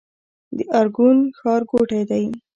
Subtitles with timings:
[0.57, 2.23] د ارګون ښارګوټی دی